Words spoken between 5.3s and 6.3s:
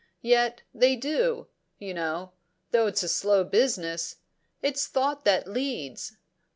leads."